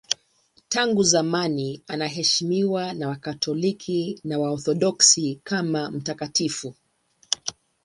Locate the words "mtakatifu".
5.91-6.75